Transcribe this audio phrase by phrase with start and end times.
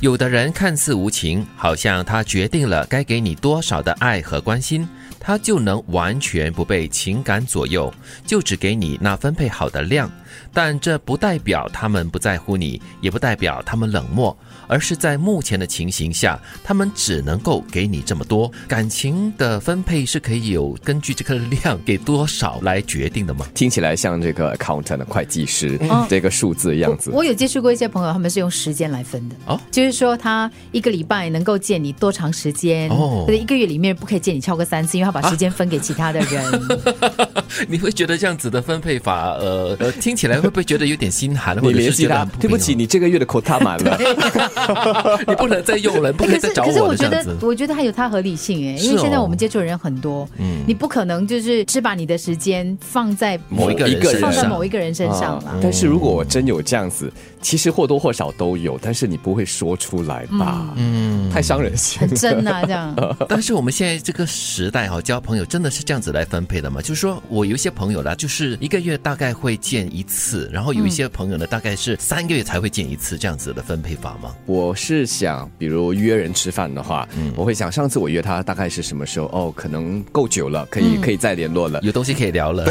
[0.00, 4.86] 有的人看似无情，好像他决定了该给你多少的爱和关心，
[5.26, 7.92] 他就能完全不被情感左右，
[8.24, 10.08] 就只给你那分配好的量。
[10.52, 14.36] 但这不代表他们不在乎你，也不代表他们冷漠。
[14.68, 18.50] 而是在目前的情形下，他们只能够给你这么多。
[18.66, 23.46] 感情的分配是可以有根据这个量给多少来决定的吗？
[23.54, 27.10] 听起来像这个 accountant 的会计师这个数字的样子。
[27.12, 36.44] 我有接触过一些朋友，他们是用时间来分的哦，就是说他一个礼拜能够见你多长时间哦，或者一个月里面不可以见你超过三次，因为他把时间分给其他的人。
[37.68, 41.56] 你会觉得这样子的分配法，呃呃，听起来会不会觉得有点心寒？
[41.62, 43.98] 你联系他，对不起，你这个月的 quota 满了。
[45.26, 46.68] 你不能再用了，不能再找我。
[46.68, 55.54] 可是我觉得，我觉得它有它合理性哎，因为现在我们接触的人很多，嗯，你不可能就是只把你的时间放在某一个人放在某一个人身上嘛。
[55.62, 57.10] 但是如果我真有这样子。
[57.42, 60.66] 其实或多或少都有，但是你不会说出来吧？
[60.74, 63.16] 嗯，太伤人心，很真啊，这样。
[63.28, 66.80] 但是我们现在这个时代哈，交朋友真的是这样子来分配的吗？
[66.80, 74.34] 就是说我有一些朋友啦，就是一个月大概会见一次，然后有一些朋友呢，大概是三个月才会见一次，这样子的分配法吗？
[74.46, 79.26] 我是想，比如约人吃饭的话，嗯，我会想上次我约他大概是什么时候？
[79.26, 82.66] 哦，可能够久了，可以可以再联络了，有东西可以聊了。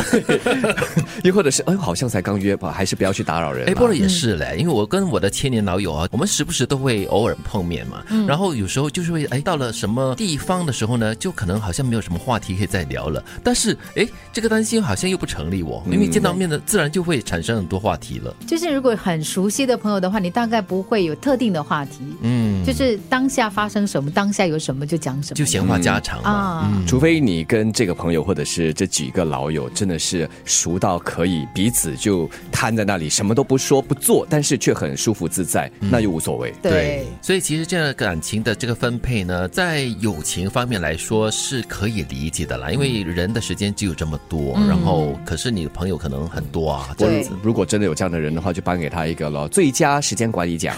[1.23, 3.68] 又或者是哎，好像才刚约吧，还是不要去打扰人。
[3.68, 4.56] 哎，不过也是嘞。
[4.58, 13.23] 因为我跟我的千年老友啊，我们时不时都会偶尔碰面嘛，然后有时候就是会哎，到了什么地方的时候呢，就可能好像没有什么话题可以再聊了。
[13.44, 18.35] 但是哎，这个担心好像又不成立哦，因为见到面呢，自然就会产生很多话题了。
[18.47, 26.72] 就是如果很熟悉的朋友的话，你大概不会有特定的话题，嗯，就是当下发生什么，当下有什么就讲什么，就闲话家常啊。
[26.88, 35.25] 除非你跟这个朋友或者是这几个老友真的是熟到可以彼此就瘫在那里，什么都不说不做，但是却很舒服。
[35.35, 36.53] 自在那又无所谓。
[36.61, 46.90] 对，所以其实这样的感情的这个分配呢，在友情方面来说是可以理解的啦，因为人的时间只有这么多，然后可是你的朋友可能很多啊。
[46.97, 50.75] 这样子，如果真的有这样的人的话，就颁给他一个了最佳时间管理奖。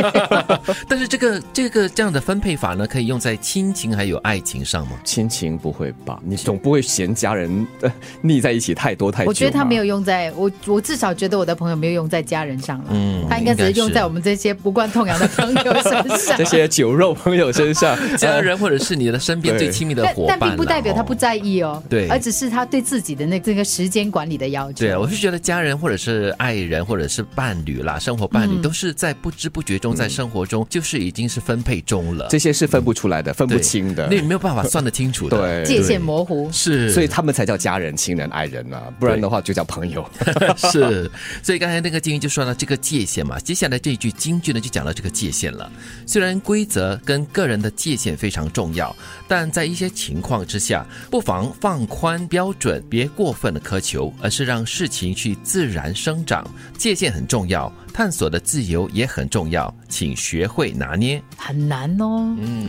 [0.88, 4.92] 但是这个这个这样的分配法呢，可以用在亲情还有爱情上吗？
[5.04, 6.18] 亲情不会吧？
[6.24, 7.66] 你总不会嫌家人
[8.22, 9.28] 腻在一起太多太久？
[9.28, 12.86] 我觉得他没有用在我，我至少觉得我的朋友没有用在家人上了。
[12.90, 13.72] 嗯，他应该只是。
[13.82, 21.82] 用在我们这些不惯痛痒的朋友身上，这些酒肉朋友身上， 家人或者是你的身边最亲密的伙伴，但并不代表他不在意哦。
[21.88, 24.80] 对，而只是他对自己的那这个时间管理的要求。
[24.80, 32.26] 对啊，我是觉得家人或者是爱人或者是伴侣啦，生活伴侣都是在不知不觉中，在生活中就是已经是分配中了。
[32.28, 40.06] 这些是分不出来的，分不清的，那没有办法算得清楚的，对， 界限模糊是，所以他们才叫家人、亲人、爱人啊，不然的话就叫朋友。
[40.70, 41.10] 是，
[41.42, 44.42] 所以刚才那个金鱼就说了这个界限嘛，接下来这一句金。
[44.42, 45.70] 句呢就讲到这个界限了。
[46.04, 48.94] 虽然规则跟个人的界限非常重要，
[49.28, 56.48] 但在一些情况之下，不妨放宽标准，别过分的苛求，而是让事情去自然生长。
[56.78, 57.72] 界限很重要。
[57.92, 61.22] 探索的自由也很重要，请学会拿捏。
[61.36, 62.66] 很难哦，嗯，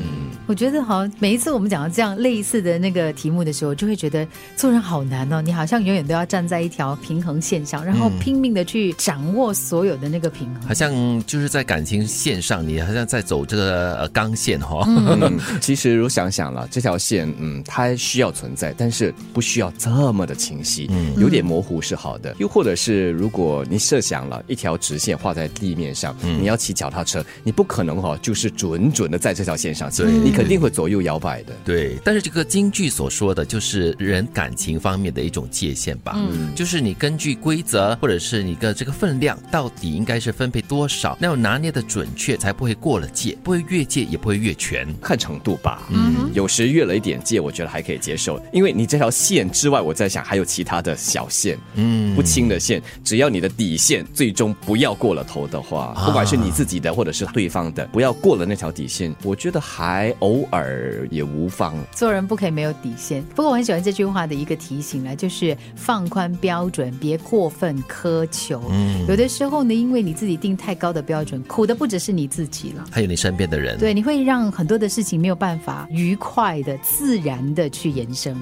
[0.47, 5.41] 我觉得好像每一次我们讲到这样类似的那个题目的时候，就会觉得做人好难哦。
[5.41, 10.63] 你好像永远都要站在一条平衡线上，然后拼命的去掌握所有的那个平衡。
[10.63, 10.91] 好像
[11.25, 14.85] 就是在感情线上，你好像在走这个钢线哈。
[15.62, 22.36] 其实如想想了，这条线，嗯，它需要存在，但是不需要这么的清晰，嗯，有点模糊是好的。
[22.40, 25.18] 又或者是如果你设想了一条直线。
[25.24, 31.53] 画在地面上，你要骑脚踏车，你不可能哈，就是准准的在这条线上骑，你肯定会左右摇摆的。
[31.63, 45.88] 对，但是这个京剧所说的就是人感情方面的一种界限吧，嗯，就是你根据规则或者是你的这个分量，到底应该是分配多少，那要拿捏的准确，才不会过了界，不会越界，也不会越权，看程度吧。
[45.90, 54.94] 嗯，有时越了一点界，我觉得还可以接受，因为你这条线之外，我在想还有其他的小线，嗯，不清的线，只要你的底线最终不要。
[54.94, 61.75] 过了头的话，不管是你自己的或者是对方的，不要过了那条底线，我觉得还偶尔也无妨。
[61.94, 63.22] 做人不可以没有底线。
[63.36, 68.62] 不过我很喜欢这句话的一个提醒呢，就是放宽标准，别过分苛求。
[68.69, 73.78] 嗯，有的时候呢，因为你自己定太高的标准，苦的不只是你自己了，还有你身边的人。
[73.80, 78.35] 对，你会让很多的事情没有办法愉快的、自然的去延伸。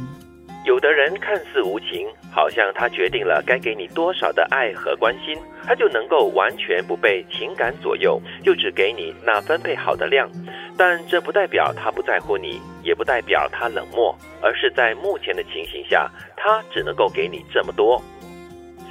[0.65, 5.35] 有的人看似无情，好像他决定了该给你多少的爱和关心，
[5.65, 10.29] 他就能够完全不被情感左右，就只给你那分配好的量。
[10.77, 17.99] 但这不代表他不在乎你，也不代表他冷漠，而是在目前的情形下，他只能够给你这么多。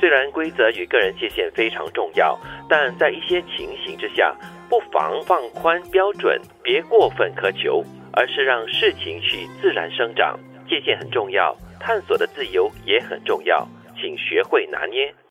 [0.00, 2.36] 虽然规则与个人界限非常重要，
[2.68, 4.34] 但在一些情形之下，
[4.68, 10.38] 不妨放宽标准，别过分苛求，而是让事情去自然生长。
[10.68, 13.66] 界限很重要，探索的自由也很重要，
[13.96, 15.12] 请学会拿捏。